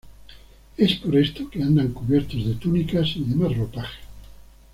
[0.77, 3.99] Es por esto que andan cubiertos de túnicas y demás ropajes.